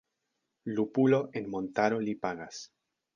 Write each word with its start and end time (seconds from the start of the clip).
Lupulo 0.79 1.19
en 1.41 1.51
montaro 1.57 1.99
Li 2.09 2.15
pagas! 2.25 2.63